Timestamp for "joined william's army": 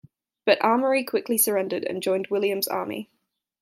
2.01-3.11